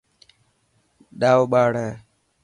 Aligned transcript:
ڏائو 1.19 1.43
ٻاڙ 1.51 1.71
هي. 1.81 1.91